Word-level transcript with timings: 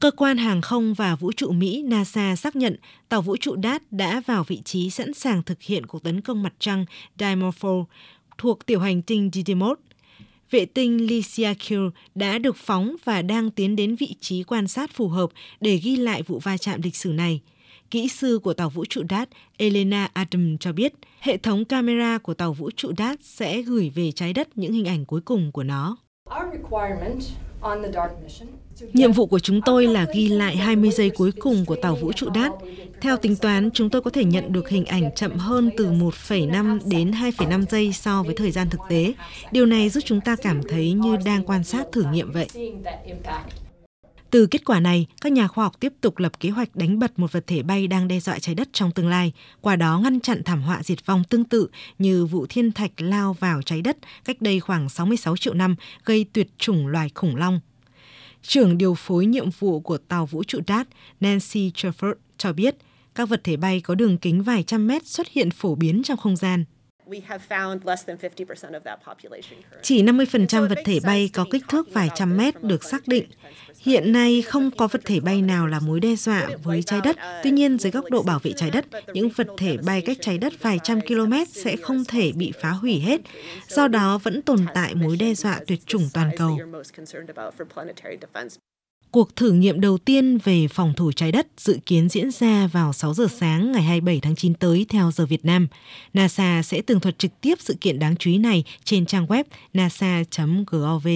Cơ 0.00 0.10
quan 0.10 0.36
hàng 0.36 0.60
không 0.60 0.94
và 0.94 1.16
vũ 1.16 1.32
trụ 1.32 1.52
Mỹ 1.52 1.82
NASA 1.82 2.36
xác 2.36 2.56
nhận 2.56 2.76
tàu 3.08 3.22
vũ 3.22 3.36
trụ 3.36 3.56
DART 3.62 3.82
đã 3.90 4.22
vào 4.26 4.44
vị 4.44 4.62
trí 4.64 4.90
sẵn 4.90 5.14
sàng 5.14 5.42
thực 5.42 5.62
hiện 5.62 5.86
cuộc 5.86 6.02
tấn 6.02 6.20
công 6.20 6.42
mặt 6.42 6.52
trăng 6.58 6.84
Dimorphos 7.18 7.86
thuộc 8.38 8.66
tiểu 8.66 8.80
hành 8.80 9.02
tinh 9.02 9.30
Didymos. 9.32 9.78
Vệ 10.50 10.64
tinh 10.64 11.06
Lysiakil 11.06 11.88
đã 12.14 12.38
được 12.38 12.56
phóng 12.56 12.96
và 13.04 13.22
đang 13.22 13.50
tiến 13.50 13.76
đến 13.76 13.96
vị 13.96 14.14
trí 14.20 14.42
quan 14.42 14.68
sát 14.68 14.90
phù 14.92 15.08
hợp 15.08 15.30
để 15.60 15.76
ghi 15.76 15.96
lại 15.96 16.22
vụ 16.22 16.38
va 16.38 16.56
chạm 16.56 16.82
lịch 16.82 16.96
sử 16.96 17.12
này. 17.12 17.40
Kỹ 17.90 18.08
sư 18.08 18.40
của 18.42 18.54
tàu 18.54 18.68
vũ 18.68 18.84
trụ 18.84 19.02
DART 19.10 19.28
Elena 19.56 20.10
Adam 20.12 20.58
cho 20.58 20.72
biết, 20.72 20.94
hệ 21.20 21.36
thống 21.36 21.64
camera 21.64 22.18
của 22.18 22.34
tàu 22.34 22.52
vũ 22.52 22.70
trụ 22.76 22.92
DART 22.98 23.20
sẽ 23.22 23.62
gửi 23.62 23.90
về 23.94 24.12
trái 24.12 24.32
đất 24.32 24.48
những 24.58 24.72
hình 24.72 24.88
ảnh 24.88 25.04
cuối 25.04 25.20
cùng 25.20 25.52
của 25.52 25.62
nó. 25.62 25.96
Nhiệm 28.92 29.12
vụ 29.12 29.26
của 29.26 29.38
chúng 29.38 29.60
tôi 29.66 29.86
là 29.86 30.06
ghi 30.14 30.28
lại 30.28 30.56
20 30.56 30.90
giây 30.90 31.10
cuối 31.10 31.32
cùng 31.32 31.64
của 31.64 31.76
tàu 31.82 31.96
vũ 31.96 32.12
trụ 32.12 32.30
đát. 32.30 32.52
Theo 33.00 33.16
tính 33.16 33.36
toán, 33.36 33.70
chúng 33.70 33.90
tôi 33.90 34.02
có 34.02 34.10
thể 34.10 34.24
nhận 34.24 34.52
được 34.52 34.68
hình 34.68 34.84
ảnh 34.84 35.10
chậm 35.14 35.32
hơn 35.32 35.70
từ 35.76 35.92
1,5 35.92 36.78
đến 36.84 37.10
2,5 37.10 37.64
giây 37.70 37.92
so 37.92 38.22
với 38.22 38.34
thời 38.34 38.50
gian 38.50 38.70
thực 38.70 38.80
tế. 38.88 39.12
Điều 39.52 39.66
này 39.66 39.88
giúp 39.88 40.00
chúng 40.06 40.20
ta 40.20 40.36
cảm 40.36 40.60
thấy 40.68 40.92
như 40.92 41.16
đang 41.24 41.44
quan 41.44 41.64
sát 41.64 41.86
thử 41.92 42.04
nghiệm 42.12 42.32
vậy. 42.32 42.48
Từ 44.30 44.46
kết 44.46 44.64
quả 44.64 44.80
này, 44.80 45.06
các 45.20 45.32
nhà 45.32 45.48
khoa 45.48 45.64
học 45.64 45.80
tiếp 45.80 45.92
tục 46.00 46.18
lập 46.18 46.40
kế 46.40 46.50
hoạch 46.50 46.76
đánh 46.76 46.98
bật 46.98 47.18
một 47.18 47.32
vật 47.32 47.46
thể 47.46 47.62
bay 47.62 47.86
đang 47.86 48.08
đe 48.08 48.20
dọa 48.20 48.38
trái 48.38 48.54
đất 48.54 48.68
trong 48.72 48.90
tương 48.90 49.08
lai, 49.08 49.32
qua 49.60 49.76
đó 49.76 49.98
ngăn 49.98 50.20
chặn 50.20 50.42
thảm 50.44 50.62
họa 50.62 50.82
diệt 50.82 51.06
vong 51.06 51.24
tương 51.24 51.44
tự 51.44 51.68
như 51.98 52.26
vụ 52.26 52.46
thiên 52.48 52.72
thạch 52.72 52.92
lao 52.96 53.32
vào 53.32 53.62
trái 53.62 53.82
đất 53.82 53.96
cách 54.24 54.36
đây 54.40 54.60
khoảng 54.60 54.88
66 54.88 55.36
triệu 55.36 55.54
năm 55.54 55.76
gây 56.04 56.26
tuyệt 56.32 56.48
chủng 56.58 56.86
loài 56.86 57.10
khủng 57.14 57.36
long. 57.36 57.60
Trưởng 58.42 58.78
điều 58.78 58.94
phối 58.94 59.26
nhiệm 59.26 59.50
vụ 59.58 59.80
của 59.80 59.98
tàu 59.98 60.26
vũ 60.26 60.44
trụ 60.44 60.60
DART 60.66 60.88
Nancy 61.20 61.70
Trafford 61.70 62.14
cho 62.38 62.52
biết, 62.52 62.76
các 63.14 63.28
vật 63.28 63.40
thể 63.44 63.56
bay 63.56 63.80
có 63.80 63.94
đường 63.94 64.18
kính 64.18 64.42
vài 64.42 64.62
trăm 64.62 64.86
mét 64.86 65.06
xuất 65.06 65.28
hiện 65.28 65.50
phổ 65.50 65.74
biến 65.74 66.02
trong 66.04 66.16
không 66.16 66.36
gian. 66.36 66.64
Chỉ 69.82 70.02
50% 70.02 70.68
vật 70.68 70.78
thể 70.84 71.00
bay 71.04 71.30
có 71.34 71.46
kích 71.50 71.62
thước 71.68 71.92
vài 71.92 72.08
trăm 72.14 72.36
mét 72.36 72.62
được 72.62 72.84
xác 72.84 73.08
định. 73.08 73.24
Hiện 73.78 74.12
nay 74.12 74.42
không 74.42 74.70
có 74.70 74.86
vật 74.86 75.00
thể 75.04 75.20
bay 75.20 75.42
nào 75.42 75.66
là 75.66 75.80
mối 75.80 76.00
đe 76.00 76.14
dọa 76.16 76.48
với 76.62 76.82
trái 76.82 77.00
đất. 77.04 77.16
Tuy 77.42 77.50
nhiên, 77.50 77.78
dưới 77.78 77.92
góc 77.92 78.04
độ 78.10 78.22
bảo 78.22 78.38
vệ 78.42 78.52
trái 78.56 78.70
đất, 78.70 78.84
những 79.12 79.28
vật 79.36 79.46
thể 79.56 79.76
bay 79.86 80.02
cách 80.02 80.16
trái 80.20 80.38
đất 80.38 80.52
vài 80.62 80.78
trăm 80.82 81.00
km 81.00 81.32
sẽ 81.48 81.76
không 81.76 82.04
thể 82.04 82.32
bị 82.32 82.52
phá 82.62 82.70
hủy 82.70 83.00
hết. 83.00 83.20
Do 83.68 83.88
đó 83.88 84.18
vẫn 84.18 84.42
tồn 84.42 84.66
tại 84.74 84.94
mối 84.94 85.16
đe 85.16 85.34
dọa 85.34 85.60
tuyệt 85.66 85.86
chủng 85.86 86.08
toàn 86.14 86.30
cầu. 86.38 86.58
Cuộc 89.10 89.36
thử 89.36 89.52
nghiệm 89.52 89.80
đầu 89.80 89.98
tiên 89.98 90.38
về 90.44 90.68
phòng 90.68 90.92
thủ 90.96 91.12
trái 91.12 91.32
đất 91.32 91.46
dự 91.56 91.78
kiến 91.86 92.08
diễn 92.08 92.30
ra 92.30 92.66
vào 92.66 92.92
6 92.92 93.14
giờ 93.14 93.26
sáng 93.38 93.72
ngày 93.72 93.82
27 93.82 94.20
tháng 94.20 94.36
9 94.36 94.54
tới 94.54 94.86
theo 94.88 95.10
giờ 95.10 95.26
Việt 95.26 95.44
Nam. 95.44 95.68
NASA 96.14 96.62
sẽ 96.62 96.82
tường 96.82 97.00
thuật 97.00 97.18
trực 97.18 97.40
tiếp 97.40 97.54
sự 97.58 97.74
kiện 97.80 97.98
đáng 97.98 98.16
chú 98.16 98.30
ý 98.30 98.38
này 98.38 98.64
trên 98.84 99.06
trang 99.06 99.26
web 99.26 99.44
nasa.gov. 99.72 101.08